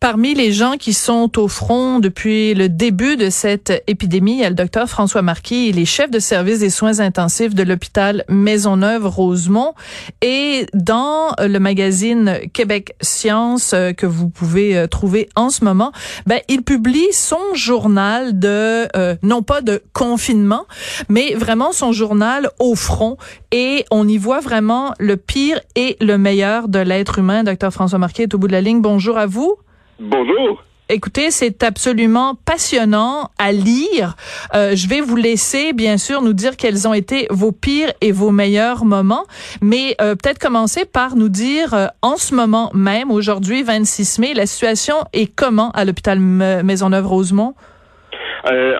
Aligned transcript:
Parmi 0.00 0.32
les 0.32 0.50
gens 0.50 0.78
qui 0.78 0.94
sont 0.94 1.38
au 1.38 1.46
front 1.46 1.98
depuis 1.98 2.54
le 2.54 2.70
début 2.70 3.18
de 3.18 3.28
cette 3.28 3.84
épidémie, 3.86 4.32
il 4.32 4.38
y 4.38 4.44
a 4.44 4.48
le 4.48 4.54
docteur 4.54 4.88
François 4.88 5.20
Marquis, 5.20 5.68
il 5.68 5.78
est 5.78 5.84
chef 5.84 6.10
de 6.10 6.18
service 6.18 6.60
des 6.60 6.70
soins 6.70 7.00
intensifs 7.00 7.54
de 7.54 7.62
l'hôpital 7.62 8.24
Maisonneuve-Rosemont. 8.30 9.74
Et 10.22 10.64
dans 10.72 11.34
le 11.38 11.58
magazine 11.58 12.38
Québec 12.54 12.96
Science 13.02 13.74
euh, 13.74 13.92
que 13.92 14.06
vous 14.06 14.30
pouvez 14.30 14.74
euh, 14.74 14.86
trouver 14.86 15.28
en 15.36 15.50
ce 15.50 15.66
moment, 15.66 15.92
ben, 16.24 16.40
il 16.48 16.62
publie 16.62 17.12
son 17.12 17.52
journal 17.52 18.38
de, 18.38 18.88
euh, 18.96 19.16
non 19.22 19.42
pas 19.42 19.60
de 19.60 19.82
confinement, 19.92 20.64
mais 21.10 21.34
vraiment 21.34 21.72
son 21.72 21.92
journal 21.92 22.48
au 22.58 22.74
front. 22.74 23.18
Et 23.52 23.84
on 23.90 24.08
y 24.08 24.16
voit 24.16 24.40
vraiment 24.40 24.94
le 24.98 25.18
pire 25.18 25.60
et 25.76 25.98
le 26.00 26.16
meilleur 26.16 26.68
de 26.68 26.78
l'être 26.78 27.18
humain. 27.18 27.44
Docteur 27.44 27.70
François 27.70 27.98
Marquis 27.98 28.22
est 28.22 28.34
au 28.34 28.38
bout 28.38 28.46
de 28.46 28.52
la 28.52 28.62
ligne. 28.62 28.80
Bonjour 28.80 29.18
à 29.18 29.26
vous. 29.26 29.58
Bonjour. 30.00 30.62
Écoutez, 30.88 31.30
c'est 31.30 31.62
absolument 31.62 32.34
passionnant 32.46 33.28
à 33.38 33.52
lire. 33.52 34.16
Euh, 34.54 34.74
je 34.74 34.88
vais 34.88 35.02
vous 35.02 35.14
laisser, 35.14 35.72
bien 35.74 35.98
sûr, 35.98 36.22
nous 36.22 36.32
dire 36.32 36.56
quels 36.56 36.88
ont 36.88 36.94
été 36.94 37.26
vos 37.30 37.52
pires 37.52 37.92
et 38.00 38.10
vos 38.10 38.30
meilleurs 38.30 38.84
moments, 38.84 39.24
mais 39.60 39.94
euh, 40.00 40.16
peut-être 40.16 40.38
commencer 40.38 40.86
par 40.86 41.16
nous 41.16 41.28
dire, 41.28 41.74
euh, 41.74 41.86
en 42.02 42.16
ce 42.16 42.34
moment 42.34 42.70
même, 42.74 43.10
aujourd'hui, 43.10 43.62
26 43.62 44.18
mai, 44.20 44.34
la 44.34 44.46
situation 44.46 44.96
est 45.12 45.32
comment 45.32 45.70
à 45.72 45.84
l'hôpital 45.84 46.18
Maisonneuve-Rosemont? 46.18 47.54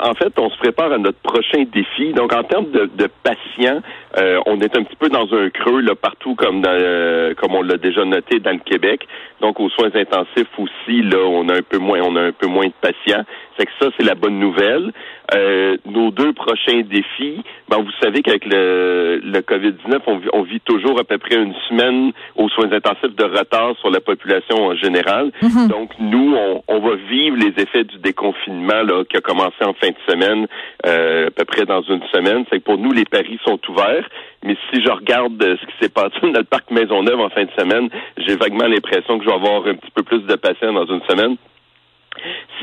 En 0.03 0.15
fait, 0.15 0.33
on 0.39 0.49
se 0.49 0.59
prépare 0.59 0.91
à 0.91 0.99
notre 0.99 1.19
prochain 1.19 1.65
défi. 1.73 2.15
Donc, 2.15 2.35
en 2.35 2.43
termes 2.43 2.71
de, 2.71 2.91
de 2.97 3.09
patients, 3.23 3.83
euh, 4.19 4.41
on 4.47 4.61
est 4.61 4.77
un 4.77 4.83
petit 4.83 4.97
peu 4.97 5.09
dans 5.09 5.33
un 5.35 5.51
creux 5.51 5.81
là 5.81 5.95
partout, 5.95 6.35
comme 6.35 6.61
dans, 6.61 6.71
euh, 6.71 7.35
comme 7.35 7.55
on 7.55 7.63
l'a 7.63 7.77
déjà 7.77 8.05
noté 8.05 8.41
dans 8.41 8.53
le 8.53 8.59
Québec. 8.59 9.07
Donc, 9.41 9.59
aux 9.61 9.71
soins 9.71 9.91
intensifs 9.95 10.51
aussi, 10.59 11.03
là, 11.03 11.19
on 11.25 11.49
a 11.49 11.55
un 11.59 11.63
peu 11.63 11.79
moins, 11.79 12.01
on 12.03 12.17
a 12.17 12.23
un 12.23 12.33
peu 12.33 12.47
moins 12.47 12.67
de 12.67 12.75
patients. 12.81 13.25
C'est 13.59 13.67
que 13.67 13.73
ça, 13.81 13.89
c'est 13.97 14.05
la 14.05 14.15
bonne 14.15 14.39
nouvelle. 14.39 14.93
Euh, 15.35 15.77
nos 15.87 16.11
deux 16.11 16.33
prochains 16.33 16.81
défis, 16.81 17.43
ben, 17.69 17.79
vous 17.79 17.93
savez 18.03 18.23
qu'avec 18.23 18.45
le, 18.45 19.21
le 19.23 19.41
COVID-19, 19.41 20.01
on, 20.07 20.21
on, 20.33 20.43
vit 20.43 20.61
toujours 20.61 20.99
à 20.99 21.05
peu 21.05 21.19
près 21.19 21.37
une 21.37 21.55
semaine 21.69 22.13
aux 22.37 22.49
soins 22.49 22.73
intensifs 22.73 23.15
de 23.15 23.25
retard 23.25 23.77
sur 23.81 23.91
la 23.91 24.01
population 24.01 24.57
en 24.57 24.75
général. 24.75 25.31
Mhm. 25.41 25.69
Donc, 25.69 25.93
nous, 26.01 26.35
on, 26.37 26.63
on, 26.67 26.81
va 26.81 26.97
vivre 26.97 27.37
les 27.37 27.63
effets 27.63 27.85
du 27.85 27.99
déconfinement 27.99 28.83
là, 28.83 29.05
qui 29.05 29.17
a 29.17 29.21
commencé 29.21 29.63
en 29.63 29.75
fin 29.75 29.89
de 29.89 30.13
semaine, 30.13 30.47
euh, 30.87 31.29
à 31.29 31.31
peu 31.31 31.45
près 31.45 31.65
dans 31.65 31.83
une 31.83 32.03
semaine. 32.13 32.45
C'est 32.51 32.59
que 32.59 32.65
pour 32.65 32.79
nous, 32.79 32.93
les 32.93 33.05
paris 33.05 33.39
sont 33.45 33.61
ouverts. 33.69 34.00
Mais 34.45 34.57
si 34.71 34.83
je 34.83 34.91
regarde 34.91 35.41
ce 35.41 35.67
qui 35.67 35.73
s'est 35.81 35.93
passé 35.93 36.17
dans 36.23 36.39
le 36.39 36.45
parc 36.45 36.71
Maisonneuve 36.71 37.21
en 37.21 37.31
fin 37.31 37.45
de 37.45 37.51
semaine, 37.59 37.89
j'ai 38.19 38.37
vaguement 38.37 38.67
l'impression 38.67 39.19
que 39.19 39.25
je 39.25 39.29
vais 39.31 39.37
avoir 39.37 39.67
un 39.67 39.75
petit 39.75 39.91
peu 39.95 40.03
plus 40.03 40.21
de 40.21 40.37
patients 40.37 40.73
dans 40.73 40.87
une 40.87 41.03
semaine. 41.09 41.37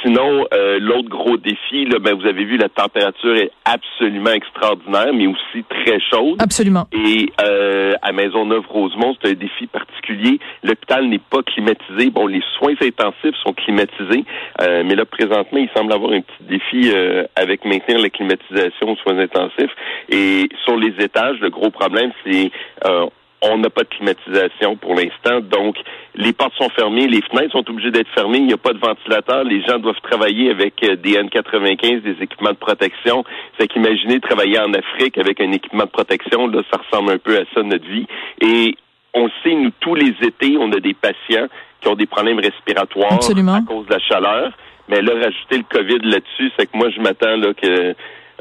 Sinon, 0.02 0.46
euh, 0.54 0.80
l'autre 0.80 1.10
gros 1.10 1.38
défi, 1.38 1.86
là, 1.86 2.00
ben, 2.00 2.14
vous 2.14 2.28
avez 2.28 2.46
vu, 2.46 2.58
la 2.58 2.70
température 2.70 3.36
est 3.36 3.52
absolument 3.66 4.32
extraordinaire, 4.32 5.14
mais 5.14 5.28
aussi 5.28 5.64
très 5.70 6.00
chaude. 6.00 6.38
Absolument. 6.40 6.88
Et 6.92 7.30
euh, 7.42 7.94
à 8.02 8.12
Maisonneuve-Rosemont, 8.12 9.16
c'est 9.22 9.32
un 9.32 9.34
défi 9.34 9.68
particulier. 9.68 10.40
L'hôpital 10.64 11.08
n'est 11.08 11.20
pas 11.20 11.42
climatisé. 11.44 12.10
Bon, 12.10 12.28
les 12.28 12.44
soins 12.58 12.76
intensifs 12.82 13.36
sont 13.44 13.54
climatisés, 13.54 14.24
euh, 14.62 14.84
mais 14.86 14.96
là, 14.96 15.06
présentement, 15.06 15.60
il 15.60 15.70
semble 15.76 15.92
avoir 15.94 16.12
un 16.12 16.22
petit 16.22 16.44
défi 16.44 16.92
euh, 16.94 17.26
avec 17.36 17.66
maintenir 17.66 18.00
la 18.00 18.10
climatisation 18.10 18.92
aux 18.92 18.96
soins 18.98 19.18
intensifs. 19.18 19.72
Et 20.10 20.48
sur 20.64 20.78
les 20.78 20.94
étages, 21.04 21.40
le 21.42 21.50
gros 21.50 21.72
problème, 21.72 22.12
c'est 22.26 22.52
euh, 22.86 23.08
on 23.42 23.58
n'a 23.60 23.70
pas 23.70 23.84
de 23.84 23.90
climatisation 23.90 24.76
pour 24.78 24.96
l'instant, 24.96 25.42
donc 25.42 25.76
les 26.16 26.34
portes 26.34 26.56
sont 26.56 26.70
fermées, 26.70 27.08
les 27.08 27.22
fenêtres 27.22 27.52
sont 27.52 27.70
obligées 27.70 27.92
d'être 27.92 28.10
fermées, 28.16 28.40
il 28.40 28.48
n'y 28.48 28.54
a 28.54 28.58
pas 28.58 28.74
de 28.74 28.80
ventilateur, 28.80 29.44
les 29.44 29.62
gens 29.64 29.78
doivent 29.78 30.02
travailler 30.02 30.50
avec 30.50 30.84
euh, 30.84 30.96
des 30.96 31.14
N95, 31.14 32.02
des 32.02 32.24
équipements 32.24 32.52
de 32.52 32.58
protection. 32.58 33.24
C'est 33.60 33.68
qu'imaginer 33.68 34.20
travailler 34.20 34.60
en 34.60 34.74
Afrique 34.74 35.18
avec 35.18 35.40
un 35.40 35.52
équipement 35.52 35.84
de 35.84 35.90
protection, 35.90 36.48
là, 36.48 36.62
ça 36.72 36.82
ressemble 36.82 37.12
un 37.12 37.18
peu 37.18 37.38
à 37.38 37.44
ça 37.54 37.62
notre 37.62 37.88
vie. 37.88 38.08
Et 38.42 38.76
on 39.14 39.30
sait, 39.44 39.54
nous, 39.54 39.72
tous 39.80 39.96
les 39.96 40.14
étés, 40.22 40.58
on 40.60 40.72
a 40.72 40.80
des 40.80 40.94
patients 40.94 41.48
qui 41.82 41.88
ont 41.88 41.96
des 41.96 42.08
problèmes 42.08 42.40
respiratoires 42.40 43.14
Absolument. 43.14 43.56
à 43.56 43.62
cause 43.62 43.86
de 43.86 43.94
la 43.94 44.00
chaleur. 44.00 44.52
Mais 44.90 45.02
là, 45.02 45.14
rajouter 45.16 45.58
le 45.58 45.66
COVID 45.70 46.00
là-dessus, 46.10 46.52
c'est 46.58 46.66
que 46.66 46.78
moi, 46.78 46.90
je 46.90 47.02
m'attends 47.02 47.36
là 47.36 47.54
que 47.54 47.94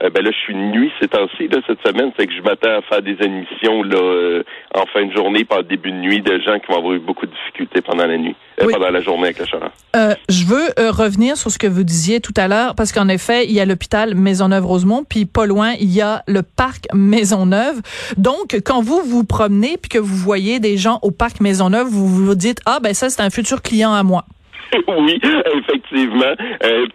euh, 0.02 0.10
ben 0.10 0.22
là, 0.24 0.30
je 0.30 0.36
suis 0.38 0.54
nuit 0.54 0.90
ces 1.00 1.08
temps-ci, 1.08 1.48
là, 1.48 1.58
cette 1.66 1.80
semaine, 1.86 2.10
c'est 2.18 2.26
que 2.26 2.32
je 2.32 2.42
m'attends 2.42 2.78
à 2.78 2.82
faire 2.82 3.02
des 3.02 3.16
admissions 3.20 3.82
là, 3.82 3.98
euh, 3.98 4.42
en 4.74 4.84
fin 4.92 5.06
de 5.06 5.12
journée, 5.12 5.44
par 5.44 5.64
début 5.64 5.90
de 5.90 5.96
nuit, 5.96 6.20
de 6.20 6.38
gens 6.40 6.58
qui 6.58 6.66
vont 6.70 6.78
avoir 6.78 6.94
eu 6.94 6.98
beaucoup 6.98 7.26
de 7.26 7.32
difficultés 7.32 7.80
pendant 7.80 8.06
la 8.06 8.18
nuit, 8.18 8.36
euh, 8.60 8.66
Oui. 8.66 8.72
pendant 8.74 8.90
la 8.90 9.00
journée 9.00 9.24
avec 9.24 9.38
la 9.38 9.46
chaleur. 9.46 9.70
Euh, 9.94 10.14
je 10.28 10.44
veux 10.44 10.68
euh, 10.78 10.90
revenir 10.90 11.36
sur 11.36 11.50
ce 11.50 11.58
que 11.58 11.66
vous 11.66 11.82
disiez 11.84 12.20
tout 12.20 12.34
à 12.36 12.48
l'heure, 12.48 12.74
parce 12.74 12.92
qu'en 12.92 13.08
effet, 13.08 13.46
il 13.46 13.52
y 13.52 13.60
a 13.60 13.64
l'hôpital 13.64 14.14
Maisonneuve-Rosemont, 14.14 15.04
puis 15.08 15.24
pas 15.24 15.46
loin, 15.46 15.72
il 15.80 15.92
y 15.92 16.02
a 16.02 16.22
le 16.26 16.42
parc 16.42 16.86
Maisonneuve. 16.92 17.80
Donc, 18.18 18.60
quand 18.64 18.82
vous 18.82 19.00
vous 19.02 19.24
promenez, 19.24 19.76
puis 19.78 19.88
que 19.88 19.98
vous 19.98 20.16
voyez 20.16 20.60
des 20.60 20.76
gens 20.76 20.98
au 21.02 21.10
parc 21.10 21.40
Maisonneuve, 21.40 21.86
vous 21.88 22.06
vous 22.06 22.34
dites, 22.34 22.60
ah 22.66 22.78
ben 22.82 22.92
ça, 22.92 23.08
c'est 23.08 23.22
un 23.22 23.30
futur 23.30 23.62
client 23.62 23.94
à 23.94 24.02
moi. 24.02 24.24
oui, 24.88 25.20
effectivement. 25.54 26.34
Euh, 26.64 26.86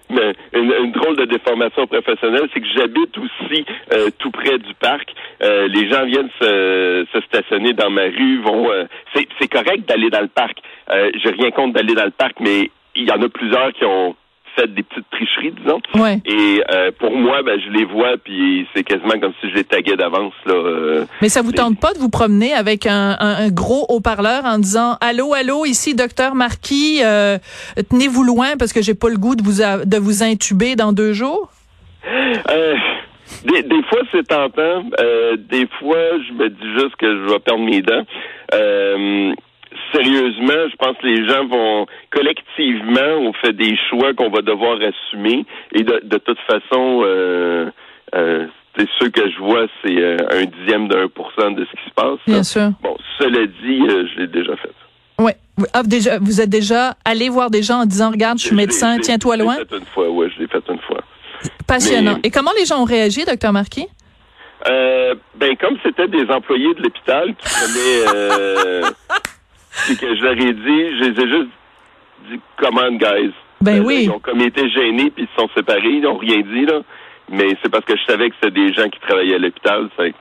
une, 0.53 0.73
une 0.83 0.91
drôle 0.91 1.17
de 1.17 1.25
déformation 1.25 1.87
professionnelle, 1.87 2.47
c'est 2.53 2.61
que 2.61 2.67
j'habite 2.75 3.17
aussi 3.17 3.65
euh, 3.93 4.09
tout 4.19 4.31
près 4.31 4.57
du 4.57 4.73
parc. 4.75 5.13
Euh, 5.43 5.67
les 5.67 5.89
gens 5.89 6.05
viennent 6.05 6.29
se, 6.39 7.05
se 7.13 7.21
stationner 7.21 7.73
dans 7.73 7.89
ma 7.89 8.03
rue, 8.03 8.41
vont. 8.41 8.71
euh, 8.71 8.85
c'est, 9.15 9.27
c'est 9.39 9.47
correct 9.47 9.87
d'aller 9.87 10.09
dans 10.09 10.21
le 10.21 10.27
parc. 10.27 10.57
Euh, 10.91 11.11
J'ai 11.23 11.31
rien 11.31 11.51
contre 11.51 11.73
d'aller 11.73 11.93
dans 11.93 12.05
le 12.05 12.11
parc, 12.11 12.39
mais 12.39 12.69
il 12.95 13.07
y 13.07 13.11
en 13.11 13.21
a 13.21 13.29
plusieurs 13.29 13.71
qui 13.73 13.85
ont 13.85 14.15
fait 14.55 14.73
des 14.73 14.83
petites 14.83 15.05
tricheries, 15.11 15.53
disons. 15.63 15.79
Ouais. 15.95 16.19
Et 16.25 16.61
euh, 16.71 16.91
pour 16.99 17.11
moi, 17.15 17.41
ben, 17.43 17.59
je 17.59 17.69
les 17.71 17.85
vois, 17.85 18.17
puis 18.23 18.67
c'est 18.73 18.83
quasiment 18.83 19.19
comme 19.19 19.33
si 19.41 19.49
je 19.49 19.55
les 19.55 19.63
taguais 19.63 19.95
d'avance. 19.95 20.33
Là, 20.45 20.53
euh, 20.53 21.05
Mais 21.21 21.29
ça 21.29 21.41
vous 21.41 21.51
Les- 21.51 21.57
tente 21.57 21.79
pas 21.79 21.93
de 21.93 21.99
vous 21.99 22.09
promener 22.09 22.53
avec 22.53 22.85
un, 22.85 23.15
un- 23.19 23.35
un 23.45 23.49
gros 23.49 23.85
haut-parleur 23.89 24.45
en 24.45 24.57
disant 24.59 24.97
allô 25.01 25.33
allô 25.33 25.65
ici 25.65 25.95
docteur 25.95 26.35
Marquis 26.35 26.99
euh, 27.03 27.37
tenez-vous 27.89 28.23
loin 28.23 28.57
parce 28.57 28.73
que 28.73 28.81
j'ai 28.81 28.95
pas 28.95 29.09
le 29.09 29.17
goût 29.17 29.35
de 29.35 29.43
vous 29.43 29.61
a- 29.61 29.85
de 29.85 29.97
vous 29.97 30.23
intuber 30.23 30.75
dans 30.75 30.91
deux 30.93 31.13
jours. 31.13 31.49
Des, 33.45 33.63
des 33.63 33.83
fois, 33.83 33.99
c'est 34.11 34.27
tentant. 34.27 34.83
Des 35.49 35.67
fois, 35.79 35.97
je 36.27 36.33
me 36.33 36.49
dis 36.49 36.73
juste 36.77 36.95
que 36.97 37.07
je 37.07 37.31
vais 37.31 37.39
perdre 37.39 37.63
mes 37.63 37.81
dents. 37.81 38.03
Sérieusement, 39.93 40.69
je 40.71 40.75
pense 40.77 40.97
que 40.97 41.05
les 41.07 41.27
gens 41.27 41.45
vont 41.47 41.85
collectivement, 42.11 43.17
on 43.19 43.33
fait 43.33 43.53
des 43.53 43.75
choix 43.89 44.13
qu'on 44.13 44.29
va 44.29 44.41
devoir 44.41 44.77
assumer. 44.81 45.45
Et 45.73 45.83
de, 45.83 45.99
de 46.03 46.17
toute 46.17 46.39
façon, 46.47 47.01
euh, 47.03 47.69
euh, 48.15 48.47
c'est 48.77 48.87
ceux 48.99 49.09
que 49.09 49.29
je 49.29 49.37
vois, 49.39 49.65
c'est 49.83 49.97
euh, 49.97 50.17
un 50.31 50.45
dixième 50.45 50.87
d'un 50.87 51.07
pour 51.07 51.31
cent 51.37 51.51
de 51.51 51.65
ce 51.65 51.71
qui 51.71 51.89
se 51.89 51.93
passe. 51.93 52.19
Bien 52.27 52.43
sûr. 52.43 52.69
Bon, 52.81 52.95
cela 53.19 53.45
dit, 53.45 53.81
euh, 53.89 54.07
je 54.13 54.21
l'ai 54.21 54.27
déjà 54.27 54.55
fait. 54.57 54.71
Vous- 55.57 55.65
Ah, 55.73 55.83
déjà, 55.83 56.17
vous 56.19 56.39
êtes 56.41 56.49
déjà 56.49 56.95
allé 57.05 57.27
voir 57.29 57.51
des 57.51 57.61
gens 57.61 57.81
en 57.81 57.85
disant 57.85 58.09
regarde 58.09 58.39
je 58.39 58.45
suis 58.47 58.55
médecin 58.55 58.97
tiens-toi 58.99 59.35
je 59.35 59.39
l'ai 59.39 59.45
loin. 59.45 59.55
fait 59.57 59.77
une 59.77 59.85
fois, 59.93 60.09
ouais, 60.09 60.27
je 60.33 60.41
l'ai 60.41 60.47
fait 60.47 60.63
une 60.69 60.79
fois. 60.79 61.01
Passionnant. 61.67 62.13
mais- 62.15 62.21
Et 62.23 62.31
comment 62.31 62.51
les 62.57 62.65
gens 62.65 62.81
ont 62.81 62.85
réagi 62.85 63.25
docteur 63.25 63.51
Marquis? 63.51 63.87
Euh, 64.69 65.13
ben 65.35 65.55
comme 65.57 65.77
c'était 65.83 66.07
des 66.07 66.25
employés 66.31 66.73
de 66.75 66.81
l'hôpital 66.83 67.27
qui 67.35 67.49
prenaient 67.49 68.15
euh, 68.15 68.81
puis 69.85 69.97
que 69.97 70.15
je 70.15 70.21
leur 70.21 70.33
ai 70.33 70.53
dit, 70.53 70.97
je 70.99 71.03
les 71.09 71.21
ai 71.21 71.29
juste 71.29 71.49
dit 72.29 72.39
come 72.59 72.77
on 72.77 72.95
guys. 72.97 73.33
Ben 73.61 73.79
Euh, 73.79 73.83
oui. 73.85 74.01
Ils 74.03 74.09
ont 74.11 74.19
comme 74.19 74.41
été 74.41 74.69
gênés 74.69 75.11
puis 75.11 75.23
ils 75.23 75.27
se 75.35 75.41
sont 75.41 75.49
séparés, 75.55 75.81
ils 75.89 76.01
n'ont 76.01 76.17
rien 76.17 76.41
dit 76.41 76.65
là. 76.65 76.81
Mais 77.31 77.47
c'est 77.61 77.69
parce 77.69 77.85
que 77.85 77.95
je 77.95 78.03
savais 78.11 78.29
que 78.29 78.35
c'était 78.41 78.59
des 78.59 78.73
gens 78.73 78.89
qui 78.89 78.99
travaillaient 78.99 79.35
à 79.35 79.39
l'hôpital. 79.39 79.89
c'est- 79.97 80.13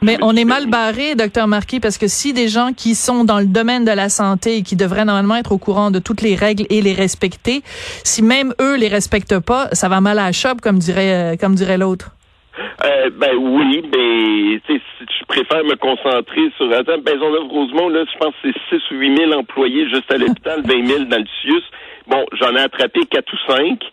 Mais 0.00 0.16
on 0.22 0.34
est 0.36 0.44
mal 0.44 0.66
barré, 0.66 1.14
docteur 1.16 1.48
Marquis, 1.48 1.80
parce 1.80 1.98
que 1.98 2.06
si 2.06 2.32
des 2.32 2.46
gens 2.48 2.72
qui 2.72 2.94
sont 2.94 3.24
dans 3.24 3.38
le 3.40 3.46
domaine 3.46 3.84
de 3.84 3.90
la 3.90 4.08
santé 4.08 4.56
et 4.58 4.62
qui 4.62 4.76
devraient 4.76 5.04
normalement 5.04 5.34
être 5.36 5.50
au 5.52 5.58
courant 5.58 5.90
de 5.90 5.98
toutes 5.98 6.22
les 6.22 6.34
règles 6.36 6.66
et 6.70 6.80
les 6.82 6.94
respecter, 6.94 7.62
si 8.04 8.22
même 8.22 8.54
eux 8.60 8.76
les 8.76 8.86
respectent 8.88 9.40
pas, 9.40 9.68
ça 9.72 9.88
va 9.88 10.00
mal 10.00 10.18
à 10.20 10.26
la 10.26 10.32
chope, 10.32 10.60
comme 10.60 10.78
dirait, 10.78 11.34
euh, 11.34 11.36
comme 11.36 11.54
dirait 11.56 11.78
l'autre. 11.78 12.10
Euh, 12.84 13.10
ben 13.12 13.34
oui, 13.36 13.82
mais 13.84 14.60
tu 14.66 14.74
sais, 14.74 14.82
si 14.98 15.04
je 15.20 15.24
préfère 15.26 15.64
me 15.64 15.76
concentrer 15.76 16.50
sur 16.56 16.72
attends, 16.72 16.98
Maisonneuve-Rosemont, 17.04 17.88
là, 17.88 18.04
je 18.12 18.18
pense 18.18 18.34
que 18.42 18.48
c'est 18.70 18.78
6 18.78 18.90
ou 18.92 18.98
8 18.98 19.16
000 19.16 19.32
employés 19.32 19.88
juste 19.88 20.10
à 20.12 20.16
l'hôpital, 20.16 20.62
20 20.64 20.86
000 20.86 21.04
dans 21.04 21.18
le 21.18 21.26
CIUS. 21.42 21.62
Bon, 22.06 22.24
j'en 22.40 22.54
ai 22.56 22.60
attrapé 22.60 23.00
4 23.10 23.32
ou 23.32 23.52
5. 23.52 23.84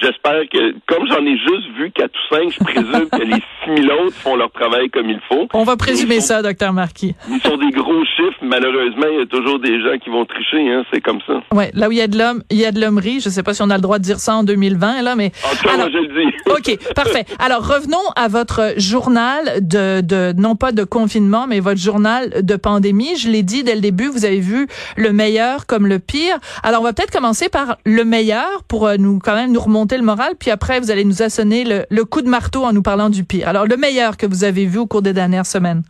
J'espère 0.00 0.42
que, 0.52 0.74
comme 0.86 1.06
j'en 1.08 1.24
ai 1.24 1.36
juste 1.38 1.68
vu 1.76 1.90
quatre 1.90 2.12
ou 2.14 2.34
cinq, 2.34 2.50
je 2.52 2.64
présume 2.64 3.08
que 3.08 3.22
les 3.22 3.42
6000 3.64 3.90
autres 3.92 4.16
font 4.16 4.36
leur 4.36 4.50
travail 4.52 4.88
comme 4.90 5.10
il 5.10 5.20
faut. 5.28 5.48
On 5.54 5.64
va 5.64 5.76
présumer 5.76 6.20
ça, 6.20 6.42
docteur 6.42 6.72
Marquis. 6.72 7.14
Ils 7.28 7.40
sont 7.40 7.56
des 7.56 7.70
gros 7.70 8.04
chiffres. 8.04 8.38
Malheureusement, 8.42 9.06
il 9.10 9.18
y 9.18 9.22
a 9.22 9.26
toujours 9.26 9.58
des 9.58 9.80
gens 9.80 9.98
qui 10.02 10.10
vont 10.10 10.24
tricher, 10.24 10.70
hein. 10.70 10.84
C'est 10.92 11.00
comme 11.00 11.20
ça. 11.26 11.40
Ouais, 11.52 11.70
là 11.74 11.88
où 11.88 11.92
il 11.92 11.98
y 11.98 12.02
a 12.02 12.06
de 12.06 12.18
l'homme, 12.18 12.42
il 12.50 12.58
y 12.58 12.64
a 12.64 12.72
de 12.72 12.80
l'hommerie. 12.80 13.20
Je 13.20 13.28
sais 13.28 13.42
pas 13.42 13.54
si 13.54 13.62
on 13.62 13.70
a 13.70 13.76
le 13.76 13.82
droit 13.82 13.98
de 13.98 14.04
dire 14.04 14.18
ça 14.18 14.36
en 14.36 14.44
2020, 14.44 15.02
là, 15.02 15.16
mais. 15.16 15.32
En 15.44 15.56
tout 15.56 15.66
cas, 15.66 15.76
moi, 15.76 15.88
je 15.90 15.98
le 15.98 16.08
dis. 16.08 16.36
OK, 16.50 16.94
parfait. 16.94 17.24
Alors, 17.38 17.66
revenons 17.66 17.96
à 18.14 18.28
votre 18.28 18.74
journal 18.76 19.60
de, 19.60 20.00
de, 20.00 20.32
non 20.36 20.56
pas 20.56 20.72
de 20.72 20.84
confinement, 20.84 21.46
mais 21.48 21.60
votre 21.60 21.80
journal 21.80 22.42
de 22.42 22.56
pandémie. 22.56 23.16
Je 23.16 23.28
l'ai 23.28 23.42
dit 23.42 23.64
dès 23.64 23.74
le 23.74 23.80
début, 23.80 24.08
vous 24.08 24.24
avez 24.24 24.40
vu 24.40 24.66
le 24.96 25.12
meilleur 25.12 25.66
comme 25.66 25.86
le 25.86 25.98
pire. 25.98 26.38
Alors, 26.62 26.80
on 26.80 26.84
va 26.84 26.92
peut-être 26.92 27.12
commencer 27.12 27.48
par 27.48 27.78
le 27.84 28.04
meilleur 28.04 28.62
pour 28.68 28.86
euh, 28.86 28.96
nous, 28.98 29.18
quand 29.18 29.34
même, 29.34 29.52
nous 29.52 29.60
remonter 29.60 29.85
le 29.94 30.02
moral. 30.02 30.32
Puis 30.38 30.50
après, 30.50 30.80
vous 30.80 30.90
allez 30.90 31.04
nous 31.04 31.22
assonner 31.22 31.64
le, 31.64 31.84
le 31.88 32.04
coup 32.04 32.22
de 32.22 32.28
marteau 32.28 32.64
en 32.64 32.72
nous 32.72 32.82
parlant 32.82 33.10
du 33.10 33.22
pire. 33.22 33.48
Alors, 33.48 33.66
le 33.66 33.76
meilleur 33.76 34.16
que 34.16 34.26
vous 34.26 34.42
avez 34.42 34.66
vu 34.66 34.78
au 34.78 34.86
cours 34.86 35.02
des 35.02 35.12
dernières 35.12 35.46
semaines? 35.46 35.82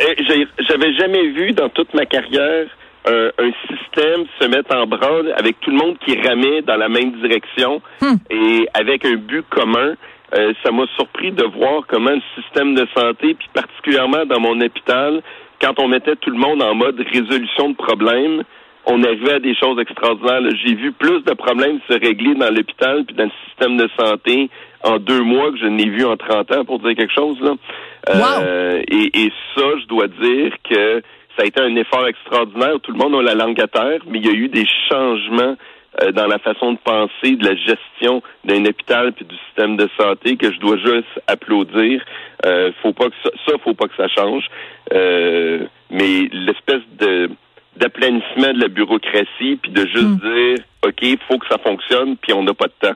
Eh, 0.00 0.14
j'avais 0.68 0.92
jamais 0.94 1.28
vu 1.30 1.52
dans 1.52 1.68
toute 1.70 1.94
ma 1.94 2.04
carrière 2.04 2.66
un, 3.06 3.30
un, 3.38 3.50
système 3.68 4.24
se 4.40 4.46
mettre 4.48 4.74
en 4.74 4.86
branle 4.86 5.32
avec 5.36 5.60
tout 5.60 5.70
le 5.70 5.76
monde 5.76 5.96
qui 6.04 6.20
ramait 6.20 6.62
dans 6.62 6.76
la 6.76 6.88
même 6.88 7.12
direction 7.20 7.80
Hmm. 8.00 8.16
et 8.30 8.68
avec 8.74 9.04
un 9.04 9.16
but 9.16 9.44
commun. 9.50 9.94
Euh, 10.34 10.52
ça 10.64 10.72
m'a 10.72 10.84
surpris 10.96 11.30
de 11.30 11.44
voir 11.44 11.84
comment 11.86 12.10
le 12.10 12.22
système 12.34 12.74
de 12.74 12.86
santé, 12.96 13.34
puis 13.34 13.48
particulièrement 13.52 14.24
dans 14.26 14.40
mon 14.40 14.60
hôpital, 14.60 15.22
quand 15.60 15.78
on 15.78 15.86
mettait 15.86 16.16
tout 16.16 16.30
le 16.30 16.38
monde 16.38 16.60
en 16.60 16.74
mode 16.74 16.98
résolution 17.12 17.70
de 17.70 17.76
problèmes, 17.76 18.42
on 18.86 19.02
arrivait 19.02 19.34
à 19.34 19.38
des 19.40 19.54
choses 19.54 19.78
extraordinaires. 19.80 20.40
J'ai 20.64 20.74
vu 20.74 20.92
plus 20.92 21.22
de 21.22 21.32
problèmes 21.32 21.78
se 21.88 21.98
régler 21.98 22.34
dans 22.34 22.50
l'hôpital 22.50 23.04
puis 23.04 23.16
dans 23.16 23.24
le 23.24 23.30
système 23.48 23.76
de 23.76 23.88
santé 23.98 24.50
en 24.82 24.98
deux 24.98 25.22
mois 25.22 25.50
que 25.50 25.58
je 25.58 25.66
n'ai 25.66 25.88
vu 25.88 26.04
en 26.04 26.16
30 26.16 26.52
ans, 26.52 26.64
pour 26.64 26.78
dire 26.80 26.94
quelque 26.94 27.14
chose. 27.14 27.40
Là. 27.40 27.54
Euh, 28.10 28.82
et, 28.86 29.24
et 29.24 29.32
ça, 29.54 29.64
je 29.80 29.86
dois 29.86 30.08
dire 30.08 30.52
que 30.68 31.02
ça 31.36 31.42
a 31.42 31.46
été 31.46 31.60
un 31.60 31.74
effort 31.76 32.06
extraordinaire. 32.06 32.78
Tout 32.82 32.92
le 32.92 32.98
monde 32.98 33.14
a 33.14 33.22
la 33.22 33.34
langue 33.34 33.60
à 33.60 33.66
terre, 33.66 34.00
mais 34.06 34.18
il 34.18 34.26
y 34.26 34.28
a 34.28 34.32
eu 34.32 34.48
des 34.48 34.66
changements 34.90 35.56
euh, 36.02 36.12
dans 36.12 36.26
la 36.26 36.38
façon 36.38 36.72
de 36.72 36.78
penser 36.78 37.36
de 37.36 37.44
la 37.46 37.54
gestion 37.54 38.20
d'un 38.44 38.64
hôpital 38.64 39.12
puis 39.12 39.24
du 39.24 39.36
système 39.46 39.76
de 39.76 39.88
santé 39.98 40.36
que 40.36 40.52
je 40.52 40.58
dois 40.58 40.76
juste 40.76 41.20
applaudir. 41.28 42.04
Euh, 42.44 42.72
faut 42.82 42.92
pas 42.92 43.06
que 43.06 43.14
ça, 43.22 43.30
ça, 43.46 43.52
faut 43.62 43.74
pas 43.74 43.86
que 43.86 43.96
ça 43.96 44.08
change. 44.08 44.44
Euh, 44.92 45.66
mais 45.90 46.28
de 48.42 48.60
la 48.60 48.68
bureaucratie 48.68 49.56
puis 49.62 49.70
de 49.72 49.86
juste 49.86 50.04
Mm. 50.04 50.16
dire 50.18 50.56
ok, 50.86 50.98
il 51.02 51.18
faut 51.28 51.38
que 51.38 51.46
ça 51.50 51.58
fonctionne 51.58 52.16
puis 52.16 52.32
on 52.32 52.42
n'a 52.42 52.54
pas 52.54 52.66
de 52.66 52.88
temps. 52.88 52.94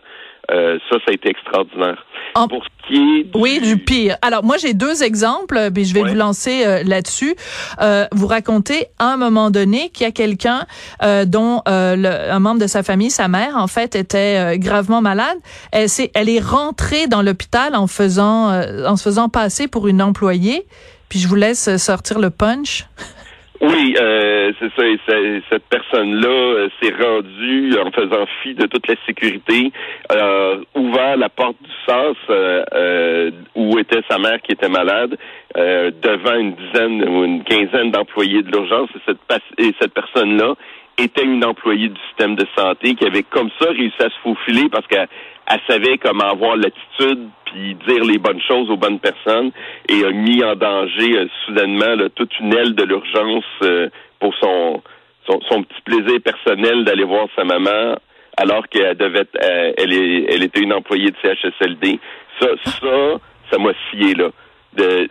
Euh, 0.51 0.79
ça, 0.89 0.97
ça 1.05 1.11
a 1.11 1.13
été 1.13 1.29
extraordinaire. 1.29 2.07
En- 2.35 2.49
Pour 2.49 2.65
ce 2.65 2.87
qui 2.89 2.95
est 2.97 3.25
du, 3.25 3.31
Oui, 3.35 3.61
du 3.61 3.77
pire. 3.77 4.17
Alors 4.23 4.43
moi 4.43 4.57
j'ai 4.57 4.73
deux 4.73 5.03
exemples, 5.03 5.71
puis 5.75 5.85
je 5.85 5.93
vais 5.93 6.01
Ouais. 6.03 6.09
vous 6.09 6.15
lancer 6.15 6.65
euh, 6.67 6.83
là-dessus. 6.85 7.35
Euh, 7.83 8.07
vous 8.13 8.27
racontez 8.27 8.87
à 8.99 9.13
un 9.13 9.19
moment 9.19 9.51
donné 9.51 9.91
qu'il 9.91 10.05
y 10.05 10.09
a 10.09 10.11
quelqu'un 10.13 10.65
euh, 11.03 11.27
dont 11.27 11.61
euh, 11.69 11.97
le- 11.97 12.33
un 12.33 12.39
membre 12.41 12.61
de 12.63 12.67
sa 12.67 12.83
famille, 12.83 13.11
sa 13.11 13.29
mère 13.29 13.57
en 13.59 13.67
fait, 13.67 13.95
était 13.95 14.57
gravement 14.59 15.03
malade. 15.03 15.37
Elle, 15.71 15.91
s'est- 15.91 16.11
elle 16.15 16.31
est 16.31 16.41
rentrée 16.41 17.09
dans 17.09 17.21
l'hôpital 17.21 17.75
en 17.77 17.87
faisant 17.87 18.51
euh, 18.51 18.87
en 18.87 18.97
se 18.97 19.03
faisant 19.03 19.29
passer 19.29 19.69
pour 19.69 19.87
une 19.87 20.01
employée. 20.01 20.65
Puis 21.11 21.19
je 21.19 21.29
vous 21.29 21.37
laisse 21.37 21.77
sortir 21.77 22.19
le 22.19 22.31
punch. 22.31 22.87
Oui, 23.61 23.97
euh, 24.01 24.53
c'est 24.61 24.73
ça. 24.77 24.87
et 24.87 25.43
cette 25.51 25.65
personne-là 25.65 26.29
euh, 26.29 26.69
s'est 26.81 26.95
rendue 26.95 27.77
en 27.85 27.91
faisant 27.91 28.25
fi 28.41 28.55
de 28.55 28.67
toute 28.67 28.87
la 28.87 28.95
sécurité, 29.05 29.73
euh, 30.13 30.63
ouvert 30.77 31.17
la 31.17 31.29
porte 31.29 31.57
du 31.61 31.71
sas 31.85 32.17
euh, 32.31 32.65
euh, 32.73 33.31
où 33.57 33.77
était 33.79 34.03
sa 34.09 34.19
mère 34.19 34.41
qui 34.43 34.53
était 34.53 34.69
malade, 34.69 35.17
euh, 35.57 35.91
devant 36.03 36.37
une 36.37 36.55
dizaine 36.55 37.03
ou 37.09 37.25
une 37.25 37.43
quinzaine 37.43 37.91
d'employés 37.91 38.43
de 38.43 38.53
l'urgence. 38.53 38.91
Et 38.95 39.01
cette, 39.07 39.75
cette 39.81 39.93
personne-là 39.93 40.55
était 40.97 41.25
une 41.25 41.45
employée 41.45 41.89
du 41.89 42.01
système 42.09 42.37
de 42.37 42.47
santé 42.57 42.95
qui 42.95 43.07
avait 43.07 43.25
comme 43.25 43.51
ça 43.61 43.71
réussi 43.71 44.01
à 44.01 44.11
se 44.11 44.19
faufiler 44.23 44.69
parce 44.71 44.87
qu'elle 44.87 45.09
elle 45.51 45.61
savait 45.67 45.99
comment 45.99 46.31
avoir 46.31 46.57
l'attitude 46.57 47.29
puis 47.47 47.75
dire 47.89 48.05
les 48.05 48.19
bonnes 48.19 48.41
choses 48.47 48.69
aux 48.71 48.77
bonnes 48.77 49.01
personnes 49.01 49.51
et 49.89 50.05
a 50.05 50.11
mis 50.11 50.43
en 50.45 50.55
danger 50.55 51.17
euh, 51.19 51.27
soudainement 51.47 51.95
là, 51.95 52.09
toute 52.15 52.39
une 52.41 52.53
aile 52.55 52.75
de 52.75 52.85
l'urgence 52.85 53.45
euh, 53.63 53.89
pour 54.21 54.35
son, 54.41 54.83
son 55.27 55.41
son 55.49 55.63
petit 55.63 55.81
plaisir 55.85 56.21
personnel 56.23 56.85
d'aller 56.85 57.05
voir 57.05 57.27
sa 57.37 57.45
maman 57.45 57.97
alors 58.37 58.69
qu'elle 58.69 58.97
devait 58.97 59.21
être- 59.21 59.39
euh, 59.43 59.73
elle 59.79 59.93
est 59.93 60.27
elle 60.35 60.43
était 60.43 60.61
une 60.61 60.73
employée 60.73 61.11
de 61.11 61.17
CHSLD. 61.23 61.99
Ça 62.41 62.49
ça 62.65 63.19
ça 63.51 63.59
m'a 63.59 63.73
scié 63.91 64.15
là. 64.15 64.29
De, 64.77 65.09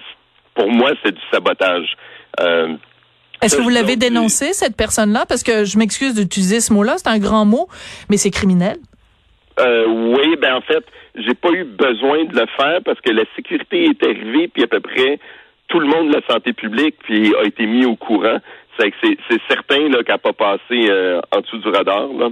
pour 0.54 0.70
moi 0.72 0.92
c'est 1.04 1.14
du 1.14 1.22
sabotage. 1.32 1.88
Euh, 2.40 2.76
Est-ce 3.42 3.58
que 3.58 3.62
vous 3.64 3.70
l'avez 3.70 3.96
dénoncé 3.96 4.54
cette 4.54 4.76
personne-là? 4.78 5.26
Parce 5.28 5.44
que 5.44 5.66
je 5.66 5.78
m'excuse 5.78 6.14
d'utiliser 6.14 6.60
ce 6.62 6.72
mot-là, 6.74 6.96
c'est 6.98 7.08
un 7.10 7.20
grand 7.20 7.46
mot, 7.46 7.68
mais 8.10 8.18
c'est 8.18 8.30
criminel. 8.32 8.78
Euh, 9.60 9.86
oui, 9.88 10.36
ben 10.38 10.56
en 10.56 10.62
fait, 10.62 10.86
j'ai 11.16 11.34
pas 11.34 11.52
eu 11.52 11.64
besoin 11.64 12.26
de 12.26 12.40
le 12.40 12.46
faire 12.58 12.80
parce 12.86 13.02
que 13.02 13.12
la 13.12 13.24
sécurité 13.36 13.86
est 13.86 14.04
arrivée, 14.04 14.48
puis 14.48 14.64
à 14.64 14.68
peu 14.68 14.80
près 14.80 15.20
tout 15.68 15.80
le 15.80 15.88
monde 15.88 16.10
de 16.10 16.16
la 16.16 16.22
santé 16.28 16.54
publique 16.54 16.96
puis 17.04 17.34
a 17.36 17.44
été 17.44 17.66
mis 17.66 17.86
au 17.86 17.96
courant. 17.96 18.38
C'est 18.80 18.94
c'est 19.02 19.42
certain 19.50 19.90
là 19.90 20.04
qu'elle 20.04 20.16
n'a 20.16 20.18
pas 20.20 20.34
passé 20.34 20.88
euh, 20.90 21.20
en 21.36 21.42
dessous 21.42 21.58
du 21.58 21.70
radar. 21.70 22.08
Là. 22.14 22.30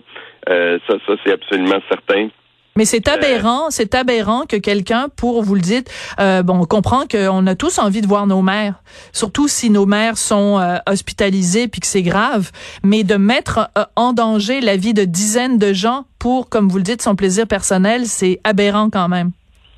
Euh, 0.49 0.77
ça, 0.87 0.95
ça 1.07 1.13
c'est 1.23 1.33
absolument 1.33 1.81
certain. 1.89 2.29
Mais 2.77 2.83
c'est 2.83 3.07
aberrant, 3.07 3.69
c'est 3.69 3.95
aberrant 3.95 4.41
que 4.41 4.57
quelqu'un, 4.57 5.07
pour 5.15 5.41
vous 5.43 5.55
le 5.55 5.61
dites, 5.61 5.89
euh, 6.19 6.43
bon, 6.43 6.59
on 6.59 6.65
comprend 6.65 7.05
qu'on 7.09 7.47
a 7.47 7.55
tous 7.55 7.79
envie 7.79 8.01
de 8.01 8.05
voir 8.05 8.27
nos 8.27 8.41
mères, 8.41 8.73
surtout 9.13 9.47
si 9.47 9.69
nos 9.69 9.85
mères 9.85 10.17
sont 10.17 10.59
euh, 10.59 10.75
hospitalisées 10.85 11.69
puis 11.69 11.79
que 11.79 11.87
c'est 11.87 12.01
grave, 12.01 12.51
mais 12.83 13.05
de 13.05 13.15
mettre 13.15 13.69
euh, 13.77 13.85
en 13.95 14.11
danger 14.11 14.59
la 14.59 14.75
vie 14.75 14.93
de 14.93 15.05
dizaines 15.05 15.57
de 15.57 15.71
gens 15.71 16.03
pour, 16.19 16.49
comme 16.49 16.67
vous 16.67 16.75
le 16.75 16.83
dites, 16.83 17.01
son 17.01 17.15
plaisir 17.15 17.47
personnel, 17.47 18.07
c'est 18.07 18.41
aberrant 18.43 18.89
quand 18.89 19.07
même. 19.07 19.31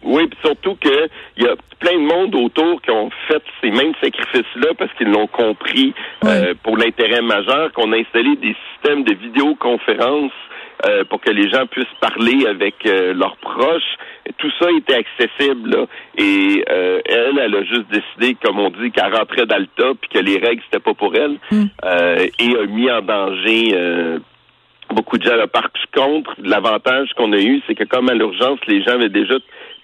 Oui, 0.04 0.26
puis 0.26 0.40
surtout 0.44 0.76
que 0.82 1.08
il 1.38 1.44
y 1.44 1.48
a 1.48 1.56
plein 1.80 1.94
de 1.94 2.04
monde 2.04 2.34
autour 2.34 2.82
qui 2.82 2.90
ont 2.90 3.12
fait 3.28 3.44
ces 3.62 3.70
mêmes 3.70 3.94
sacrifices-là 4.02 4.70
parce 4.76 4.92
qu'ils 4.94 5.10
l'ont 5.10 5.28
compris 5.28 5.94
euh, 6.26 6.56
pour 6.64 6.78
l'intérêt 6.78 7.22
majeur, 7.22 7.72
qu'on 7.74 7.92
a 7.92 7.98
installé 7.98 8.36
des 8.38 8.56
systèmes 8.72 9.04
de 9.04 9.14
vidéoconférence 9.14 10.32
euh, 10.86 11.04
pour 11.06 11.22
que 11.22 11.32
les 11.32 11.50
gens 11.50 11.66
puissent 11.66 11.86
parler 12.00 12.46
avec 12.48 12.76
euh, 12.86 13.14
leurs 13.14 13.38
proches. 13.38 13.98
Tout 14.38 14.52
ça 14.60 14.70
était 14.72 14.96
accessible. 14.96 15.72
là. 15.72 15.86
Et 16.18 16.64
euh, 16.70 17.02
elle, 17.06 17.40
elle 17.40 17.56
a 17.56 17.64
juste 17.64 17.88
décidé, 17.90 18.38
comme 18.44 18.60
on 18.60 18.70
dit, 18.70 18.92
qu'elle 18.92 19.14
rentrait 19.14 19.46
dans 19.46 19.58
le 19.58 19.68
top 19.76 19.98
puis 20.02 20.10
que 20.10 20.20
les 20.20 20.38
règles, 20.38 20.62
c'était 20.66 20.84
pas 20.84 20.94
pour 20.94 21.16
elle. 21.16 21.38
Mm. 21.52 21.66
Euh, 21.86 22.28
et 22.40 22.58
a 22.58 22.66
mis 22.68 22.92
en 22.92 23.02
danger 23.02 23.72
euh, 23.74 24.20
beaucoup 24.92 25.18
de 25.18 25.24
gens. 25.24 25.36
Là. 25.36 25.48
Par 25.48 25.70
contre, 25.96 26.36
l'avantage 26.44 27.10
qu'on 27.16 27.34
a 27.34 27.40
eu, 27.40 27.62
c'est 27.68 27.76
que 27.76 27.84
comme 27.84 28.10
à 28.10 28.14
l'urgence, 28.14 28.60
les 28.68 28.84
gens 28.84 28.94
avaient 28.94 29.10
déjà 29.10 29.36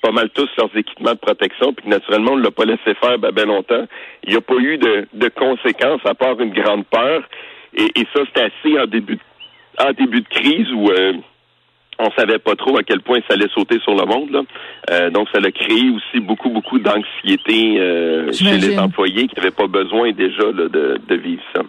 pas 0.02 0.12
mal 0.12 0.30
tous 0.32 0.50
leurs 0.58 0.76
équipements 0.76 1.14
de 1.14 1.20
protection, 1.20 1.74
puis 1.74 1.86
que 1.86 1.90
naturellement, 1.90 2.34
on 2.34 2.38
ne 2.38 2.44
l'a 2.44 2.52
pas 2.52 2.66
laissé 2.66 2.94
faire 3.02 3.18
ben, 3.18 3.32
ben 3.32 3.48
longtemps. 3.48 3.86
Il 4.24 4.32
n'y 4.32 4.36
a 4.36 4.42
pas 4.42 4.56
eu 4.56 4.78
de, 4.78 5.08
de 5.14 5.30
conséquences 5.30 6.06
à 6.06 6.14
part 6.14 6.40
une 6.40 6.54
grande 6.54 6.86
peur. 6.88 7.24
Et, 7.76 7.86
et 7.96 8.06
ça, 8.14 8.22
c'était 8.26 8.52
assez 8.52 8.80
en 8.80 8.86
début 8.86 9.16
de, 9.16 9.22
en 9.80 9.92
début 9.94 10.22
de 10.22 10.28
crise 10.28 10.72
où 10.72 10.90
euh, 10.90 11.14
on 12.08 12.12
savait 12.20 12.40
pas 12.40 12.56
trop 12.56 12.78
à 12.78 12.84
quel 12.84 13.02
point 13.02 13.20
ça 13.28 13.34
allait 13.36 13.50
sauter 13.54 13.80
sur 13.84 13.96
le 13.96 14.06
monde. 14.06 14.30
Là. 14.32 14.42
Euh, 14.92 15.10
donc, 15.10 15.28
ça 15.34 15.40
a 15.44 15.52
créé 15.52 15.90
aussi 15.90 16.20
beaucoup, 16.20 16.50
beaucoup 16.50 16.80
d'anxiété 16.80 17.80
euh, 17.80 18.32
chez 18.32 18.58
les 18.58 18.78
employés 18.78 19.28
qui 19.28 19.36
n'avaient 19.36 19.52
pas 19.52 19.68
besoin 19.68 20.12
déjà 20.12 20.44
là, 20.44 20.68
de, 20.70 21.00
de 21.08 21.16
vivre 21.16 21.42
ça. 21.56 21.62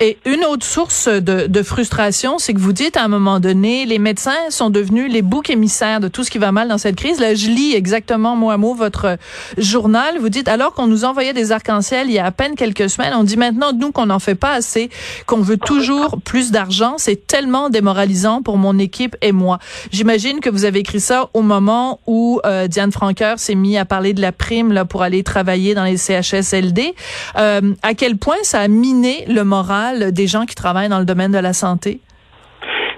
Et 0.00 0.18
une 0.24 0.44
autre 0.44 0.64
source 0.64 1.08
de, 1.08 1.46
de 1.46 1.62
frustration, 1.62 2.38
c'est 2.38 2.54
que 2.54 2.60
vous 2.60 2.72
dites 2.72 2.96
à 2.96 3.04
un 3.04 3.08
moment 3.08 3.40
donné, 3.40 3.86
les 3.86 3.98
médecins 3.98 4.50
sont 4.50 4.70
devenus 4.70 5.12
les 5.12 5.22
boucs 5.22 5.50
émissaires 5.50 6.00
de 6.00 6.08
tout 6.08 6.24
ce 6.24 6.30
qui 6.30 6.38
va 6.38 6.52
mal 6.52 6.68
dans 6.68 6.78
cette 6.78 6.96
crise. 6.96 7.20
Là, 7.20 7.34
je 7.34 7.48
lis 7.48 7.74
exactement 7.74 8.36
mot 8.36 8.50
à 8.50 8.56
mot 8.56 8.74
votre 8.74 9.16
journal. 9.58 10.18
Vous 10.18 10.28
dites, 10.28 10.48
alors 10.48 10.74
qu'on 10.74 10.86
nous 10.86 11.04
envoyait 11.04 11.32
des 11.32 11.52
arcs-en-ciel 11.52 12.06
il 12.08 12.12
y 12.12 12.18
a 12.18 12.26
à 12.26 12.30
peine 12.30 12.54
quelques 12.54 12.88
semaines, 12.88 13.12
on 13.16 13.24
dit 13.24 13.36
maintenant, 13.36 13.72
nous, 13.72 13.92
qu'on 13.92 14.06
n'en 14.06 14.18
fait 14.18 14.34
pas 14.34 14.52
assez, 14.52 14.90
qu'on 15.26 15.40
veut 15.40 15.56
toujours 15.56 16.18
plus 16.24 16.50
d'argent. 16.50 16.94
C'est 16.98 17.26
tellement 17.26 17.70
démoralisant 17.70 18.42
pour 18.42 18.56
mon 18.56 18.78
équipe 18.78 19.16
et 19.22 19.32
moi. 19.32 19.58
J'imagine 19.92 20.40
que 20.40 20.50
vous 20.50 20.64
avez 20.64 20.80
écrit 20.80 21.00
ça 21.00 21.28
au 21.34 21.42
moment 21.42 22.00
où 22.06 22.40
euh, 22.44 22.66
Diane 22.66 22.92
Franqueur 22.92 23.38
s'est 23.38 23.54
mis 23.54 23.76
à 23.78 23.84
parler 23.84 24.12
de 24.12 24.20
la 24.20 24.32
prime 24.32 24.72
là, 24.72 24.84
pour 24.84 25.02
aller 25.02 25.22
travailler 25.22 25.74
dans 25.74 25.84
les 25.84 25.96
CHSLD. 25.96 26.94
Euh, 27.38 27.60
à 27.82 27.94
quel 27.94 28.16
point 28.16 28.36
ça 28.42 28.60
a 28.60 28.68
miné 28.68 29.24
le 29.28 29.44
moral 29.44 30.12
des 30.12 30.26
gens 30.26 30.46
qui 30.46 30.54
travaillent 30.54 30.88
dans 30.88 30.98
le 30.98 31.04
domaine 31.04 31.32
de 31.32 31.38
la 31.38 31.52
santé? 31.52 32.00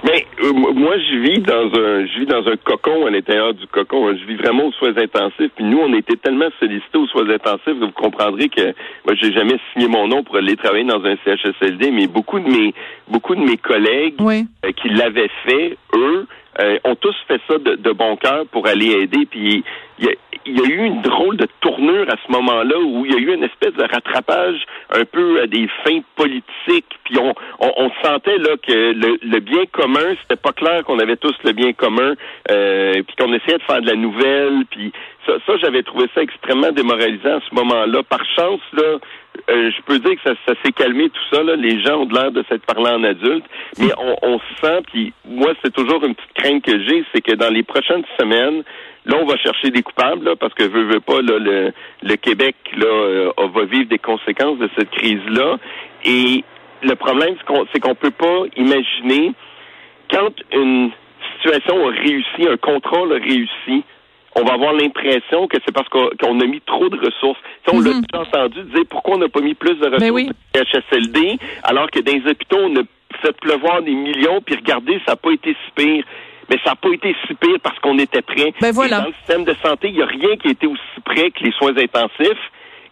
Mais 0.04 0.26
euh, 0.42 0.52
moi, 0.52 0.96
je 0.98 1.16
vis 1.18 1.40
dans 1.42 1.66
un, 1.78 2.04
je 2.06 2.18
vis 2.20 2.26
dans 2.26 2.44
un 2.50 2.56
cocon 2.56 3.06
à 3.06 3.10
l'intérieur 3.10 3.54
du 3.54 3.64
cocon. 3.68 4.12
Je 4.16 4.24
vis 4.26 4.34
vraiment 4.34 4.64
aux 4.66 4.72
soins 4.72 4.96
intensifs. 4.96 5.52
Puis 5.54 5.64
nous, 5.64 5.78
on 5.78 5.92
a 5.92 5.96
été 5.96 6.16
tellement 6.16 6.48
sollicités 6.58 6.98
aux 6.98 7.06
soins 7.06 7.30
intensifs 7.30 7.64
que 7.66 7.84
vous 7.84 7.92
comprendrez 7.92 8.48
que 8.48 8.74
moi, 9.06 9.14
j'ai 9.20 9.32
jamais 9.32 9.58
signé 9.72 9.86
mon 9.86 10.08
nom 10.08 10.24
pour 10.24 10.36
aller 10.36 10.56
travailler 10.56 10.84
dans 10.84 11.04
un 11.04 11.14
CHSLD, 11.24 11.92
mais 11.92 12.08
beaucoup 12.08 12.40
de 12.40 12.48
mes, 12.48 12.74
beaucoup 13.08 13.36
de 13.36 13.42
mes 13.42 13.56
collègues 13.56 14.16
Oui. 14.18 14.46
euh, 14.66 14.72
qui 14.72 14.88
l'avaient 14.88 15.30
fait, 15.46 15.78
eux, 15.94 16.26
euh, 16.60 16.78
ont 16.84 16.94
tous 16.96 17.16
fait 17.28 17.40
ça 17.48 17.58
de, 17.58 17.76
de 17.76 17.92
bon 17.92 18.16
cœur 18.16 18.46
pour 18.50 18.66
aller 18.66 18.90
aider. 18.90 19.26
Puis 19.30 19.64
il 19.98 20.06
y, 20.06 20.50
y 20.50 20.60
a 20.60 20.66
eu 20.66 20.84
une 20.84 21.02
drôle 21.02 21.36
de 21.36 21.46
tournure 21.60 22.06
à 22.08 22.16
ce 22.26 22.32
moment-là 22.32 22.78
où 22.78 23.06
il 23.06 23.12
y 23.12 23.16
a 23.16 23.18
eu 23.18 23.34
une 23.34 23.44
espèce 23.44 23.74
de 23.74 23.82
rattrapage 23.82 24.64
un 24.94 25.04
peu 25.04 25.40
à 25.40 25.46
des 25.46 25.68
fins 25.84 26.00
politiques. 26.16 26.98
Puis 27.04 27.18
on, 27.18 27.34
on, 27.60 27.72
on 27.76 27.90
sentait 28.02 28.38
là 28.38 28.56
que 28.66 28.92
le, 28.92 29.18
le 29.22 29.40
bien 29.40 29.64
commun, 29.70 30.14
c'était 30.22 30.40
pas 30.40 30.52
clair 30.52 30.84
qu'on 30.84 30.98
avait 30.98 31.16
tous 31.16 31.34
le 31.44 31.52
bien 31.52 31.72
commun. 31.72 32.14
Euh, 32.50 33.02
puis 33.02 33.16
qu'on 33.16 33.32
essayait 33.32 33.58
de 33.58 33.62
faire 33.62 33.80
de 33.80 33.86
la 33.86 33.96
nouvelle. 33.96 34.64
Puis 34.70 34.92
ça, 35.26 35.32
ça 35.46 35.56
j'avais 35.58 35.82
trouvé 35.82 36.06
ça 36.14 36.22
extrêmement 36.22 36.72
démoralisant 36.72 37.36
à 37.36 37.40
ce 37.48 37.54
moment-là. 37.54 38.02
Par 38.02 38.24
chance, 38.36 38.60
là, 38.72 38.98
euh, 39.50 39.70
je 39.70 39.82
peux 39.82 39.98
dire 39.98 40.14
que 40.16 40.30
ça, 40.30 40.34
ça 40.46 40.54
s'est 40.62 40.72
calmé 40.72 41.08
tout 41.08 41.36
ça. 41.36 41.42
Là. 41.42 41.56
Les 41.56 41.82
gens 41.82 42.02
ont 42.02 42.08
l'air 42.08 42.30
de 42.32 42.44
s'être 42.48 42.64
parlé 42.66 42.90
en 42.90 43.02
adulte, 43.02 43.44
mais 43.78 43.90
on, 43.98 44.16
on 44.22 44.40
sent. 44.60 44.82
Puis 44.92 45.12
moi, 45.24 45.52
c'est 45.62 45.72
toujours 45.72 46.04
une 46.04 46.14
petite 46.14 46.32
crainte 46.34 46.64
que 46.64 46.78
j'ai, 46.84 47.04
c'est 47.14 47.20
que 47.20 47.32
dans 47.32 47.48
les 47.48 47.62
prochaines 47.62 48.04
semaines, 48.18 48.62
là, 49.06 49.16
on 49.20 49.26
va 49.26 49.36
chercher 49.38 49.70
des 49.70 49.82
coupables, 49.82 50.24
là, 50.24 50.36
parce 50.36 50.54
que 50.54 50.64
veut, 50.64 50.84
veut 50.84 51.00
pas, 51.00 51.22
là, 51.22 51.38
le, 51.38 51.72
le 52.02 52.16
Québec 52.16 52.56
là 52.76 52.86
euh, 52.86 53.32
va 53.54 53.64
vivre 53.64 53.88
des 53.88 53.98
conséquences 53.98 54.58
de 54.58 54.68
cette 54.76 54.90
crise-là. 54.90 55.58
Et 56.04 56.44
le 56.82 56.94
problème, 56.94 57.34
c'est 57.38 57.80
qu'on, 57.80 57.88
qu'on 57.88 57.94
peut 57.94 58.10
pas 58.10 58.44
imaginer 58.56 59.32
quand 60.10 60.32
une 60.52 60.90
situation 61.36 61.88
a 61.88 61.90
réussi, 61.90 62.48
un 62.48 62.56
contrôle 62.56 63.12
a 63.12 63.16
réussi, 63.16 63.84
on 64.34 64.44
va 64.44 64.54
avoir 64.54 64.72
l'impression 64.72 65.46
que 65.46 65.58
c'est 65.64 65.72
parce 65.74 65.88
qu'on 65.88 66.40
a 66.40 66.46
mis 66.46 66.60
trop 66.62 66.88
de 66.88 66.96
ressources. 66.98 67.38
on 67.72 67.80
l'a 67.80 67.90
Mhm. 67.90 68.02
déjà 68.02 68.22
entendu 68.22 68.62
dire 68.64 68.82
pourquoi 68.90 69.14
on 69.16 69.18
n'a 69.18 69.28
pas 69.28 69.40
mis 69.40 69.54
plus 69.54 69.74
de 69.76 69.84
ressources 69.84 70.00
Mais 70.00 70.10
oui. 70.10 70.28
au 70.54 70.58
HSLD, 70.58 71.38
alors 71.64 71.90
que 71.90 72.00
dans 72.00 72.12
les 72.12 72.30
hôpitaux, 72.30 72.58
on 72.60 72.76
a 72.76 72.82
fait 73.20 73.36
pleuvoir 73.40 73.82
des 73.82 73.92
millions, 73.94 74.40
puis 74.40 74.56
regardez, 74.56 74.94
ça 75.06 75.12
n'a 75.12 75.16
pas 75.16 75.30
été 75.32 75.50
si 75.64 75.70
pire. 75.84 76.04
Mais 76.50 76.56
ça 76.64 76.70
n'a 76.70 76.76
pas 76.76 76.88
été 76.90 77.14
si 77.26 77.34
pire 77.34 77.56
parce 77.62 77.78
qu'on 77.78 77.98
était 77.98 78.22
prêt. 78.22 78.52
Ben 78.60 78.72
voilà. 78.72 79.00
Dans 79.02 79.06
le 79.08 79.14
système 79.14 79.44
de 79.44 79.54
santé, 79.64 79.88
il 79.88 79.94
n'y 79.94 80.02
a 80.02 80.06
rien 80.06 80.36
qui 80.36 80.48
a 80.48 80.50
été 80.50 80.66
aussi 80.66 81.00
près 81.04 81.30
que 81.30 81.44
les 81.44 81.52
soins 81.52 81.72
intensifs 81.76 82.50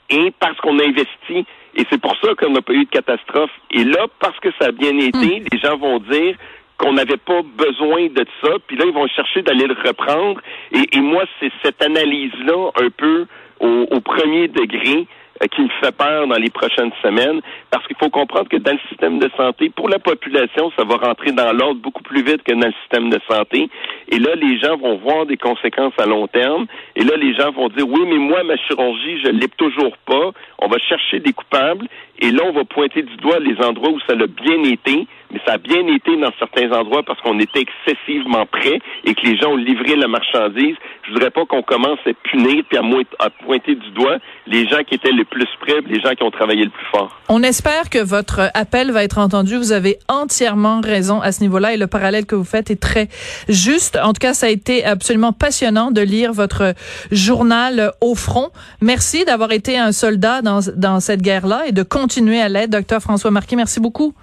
et 0.08 0.32
parce 0.38 0.56
qu'on 0.58 0.78
a 0.78 0.84
investi. 0.84 1.44
Et 1.76 1.84
c'est 1.90 2.00
pour 2.00 2.16
ça 2.22 2.34
qu'on 2.36 2.50
n'a 2.50 2.62
pas 2.62 2.72
eu 2.72 2.84
de 2.84 2.90
catastrophe. 2.90 3.50
Et 3.70 3.84
là, 3.84 4.06
parce 4.18 4.38
que 4.40 4.48
ça 4.60 4.68
a 4.68 4.72
bien 4.72 4.96
été, 4.98 5.42
les 5.52 5.58
gens 5.58 5.76
vont 5.76 5.98
dire 6.00 6.36
qu'on 6.80 6.94
n'avait 6.94 7.18
pas 7.18 7.42
besoin 7.42 8.06
de 8.06 8.24
ça, 8.42 8.52
puis 8.66 8.76
là, 8.76 8.86
ils 8.86 8.94
vont 8.94 9.06
chercher 9.08 9.42
d'aller 9.42 9.66
le 9.66 9.76
reprendre. 9.86 10.40
Et, 10.72 10.96
et 10.96 11.00
moi, 11.00 11.24
c'est 11.38 11.52
cette 11.62 11.82
analyse-là, 11.82 12.70
un 12.80 12.88
peu 12.88 13.26
au, 13.60 13.86
au 13.90 14.00
premier 14.00 14.48
degré, 14.48 15.06
euh, 15.42 15.46
qui 15.46 15.62
me 15.62 15.68
fait 15.82 15.94
peur 15.94 16.26
dans 16.26 16.36
les 16.36 16.50
prochaines 16.50 16.92
semaines, 17.02 17.40
parce 17.70 17.86
qu'il 17.86 17.96
faut 17.96 18.08
comprendre 18.10 18.48
que 18.48 18.56
dans 18.56 18.72
le 18.72 18.78
système 18.88 19.18
de 19.18 19.30
santé, 19.36 19.70
pour 19.70 19.88
la 19.90 19.98
population, 19.98 20.72
ça 20.76 20.84
va 20.84 20.96
rentrer 20.96 21.32
dans 21.32 21.52
l'ordre 21.52 21.80
beaucoup 21.80 22.02
plus 22.02 22.22
vite 22.22 22.42
que 22.42 22.52
dans 22.52 22.66
le 22.66 22.74
système 22.82 23.10
de 23.10 23.20
santé. 23.30 23.68
Et 24.08 24.18
là, 24.18 24.34
les 24.34 24.58
gens 24.58 24.76
vont 24.78 24.96
voir 24.96 25.26
des 25.26 25.36
conséquences 25.36 25.94
à 25.98 26.06
long 26.06 26.26
terme. 26.28 26.66
Et 26.96 27.04
là, 27.04 27.16
les 27.16 27.34
gens 27.34 27.52
vont 27.52 27.68
dire, 27.68 27.86
oui, 27.86 28.00
mais 28.06 28.18
moi, 28.18 28.42
ma 28.44 28.56
chirurgie, 28.56 29.20
je 29.24 29.30
l'ai 29.30 29.48
toujours 29.48 29.96
pas. 30.06 30.30
On 30.58 30.68
va 30.68 30.78
chercher 30.78 31.20
des 31.20 31.32
coupables. 31.32 31.86
Et 32.20 32.30
là, 32.30 32.42
on 32.46 32.52
va 32.52 32.64
pointer 32.64 33.02
du 33.02 33.16
doigt 33.16 33.38
les 33.38 33.56
endroits 33.64 33.90
où 33.90 33.98
ça 34.00 34.12
a 34.12 34.26
bien 34.26 34.62
été, 34.64 35.06
mais 35.32 35.40
ça 35.46 35.54
a 35.54 35.58
bien 35.58 35.86
été 35.86 36.16
dans 36.18 36.30
certains 36.38 36.70
endroits 36.70 37.02
parce 37.02 37.18
qu'on 37.22 37.38
était 37.38 37.60
excessivement 37.60 38.44
prêts 38.44 38.78
et 39.04 39.14
que 39.14 39.26
les 39.26 39.38
gens 39.38 39.52
ont 39.52 39.56
livré 39.56 39.96
la 39.96 40.06
marchandise. 40.06 40.76
Je 41.06 41.12
voudrais 41.12 41.30
pas 41.30 41.46
qu'on 41.46 41.62
commence 41.62 41.98
à 42.06 42.10
punir 42.30 42.62
puis 42.68 42.76
à, 42.76 42.82
à 43.24 43.30
pointer 43.30 43.74
du 43.74 43.90
doigt 43.92 44.18
les 44.46 44.68
gens 44.68 44.82
qui 44.86 44.96
étaient 44.96 45.12
le 45.12 45.24
plus 45.24 45.48
près, 45.60 45.80
les 45.88 46.00
gens 46.00 46.10
qui 46.10 46.22
ont 46.22 46.30
travaillé 46.30 46.64
le 46.64 46.70
plus 46.70 46.86
fort. 46.92 47.18
On 47.28 47.42
espère 47.42 47.88
que 47.88 47.98
votre 47.98 48.50
appel 48.52 48.90
va 48.90 49.02
être 49.02 49.18
entendu. 49.18 49.56
Vous 49.56 49.72
avez 49.72 49.96
entièrement 50.08 50.80
raison 50.82 51.22
à 51.22 51.32
ce 51.32 51.40
niveau-là 51.40 51.72
et 51.72 51.78
le 51.78 51.86
parallèle 51.86 52.26
que 52.26 52.34
vous 52.34 52.44
faites 52.44 52.70
est 52.70 52.80
très 52.80 53.08
juste. 53.48 53.98
En 54.02 54.12
tout 54.12 54.20
cas, 54.20 54.34
ça 54.34 54.46
a 54.46 54.50
été 54.50 54.84
absolument 54.84 55.32
passionnant 55.32 55.90
de 55.90 56.02
lire 56.02 56.32
votre 56.32 56.74
journal 57.12 57.92
au 58.02 58.14
front. 58.14 58.50
Merci 58.82 59.24
d'avoir 59.24 59.52
été 59.52 59.78
un 59.78 59.92
soldat 59.92 60.42
dans, 60.42 60.60
dans 60.76 61.00
cette 61.00 61.22
guerre-là 61.22 61.62
et 61.66 61.72
de 61.72 61.82
continuer 61.82 62.09
à 62.18 62.48
l'être. 62.48 62.70
Docteur 62.70 63.00
François 63.00 63.30
Marquis, 63.30 63.56
merci 63.56 63.80
beaucoup. 63.80 64.14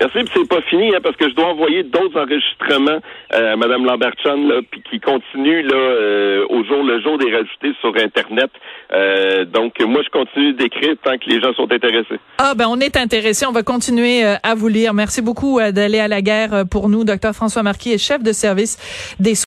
Merci, 0.00 0.18
puis 0.18 0.30
c'est 0.34 0.48
pas 0.48 0.62
fini, 0.62 0.94
hein, 0.94 0.98
parce 1.02 1.16
que 1.16 1.28
je 1.28 1.34
dois 1.34 1.46
envoyer 1.46 1.84
d'autres 1.84 2.20
enregistrements 2.20 2.98
euh, 3.32 3.52
à 3.52 3.56
là, 3.56 4.60
puis 4.70 4.82
qui 4.90 4.98
continuent 4.98 5.64
là, 5.64 5.76
euh, 5.76 6.46
au 6.48 6.64
jour 6.64 6.82
le 6.82 7.00
jour 7.00 7.16
des 7.18 7.32
rajoutés 7.32 7.72
sur 7.80 7.94
Internet. 7.96 8.50
Euh, 8.92 9.44
donc, 9.44 9.78
moi, 9.80 10.02
je 10.04 10.10
continue 10.10 10.52
d'écrire 10.54 10.94
tant 11.02 11.16
que 11.16 11.28
les 11.28 11.40
gens 11.40 11.54
sont 11.54 11.70
intéressés. 11.70 12.18
Ah 12.38 12.54
ben 12.56 12.66
on 12.68 12.80
est 12.80 12.96
intéressé, 12.96 13.46
on 13.46 13.52
va 13.52 13.62
continuer 13.62 14.24
à 14.24 14.54
vous 14.54 14.68
lire. 14.68 14.94
Merci 14.94 15.22
beaucoup 15.22 15.60
d'aller 15.60 16.00
à 16.00 16.08
la 16.08 16.22
guerre 16.22 16.64
pour 16.68 16.88
nous. 16.88 17.04
Docteur 17.04 17.32
François 17.34 17.62
Marquis 17.62 17.92
est 17.92 17.98
chef 17.98 18.22
de 18.22 18.32
service 18.32 18.78
des 19.20 19.34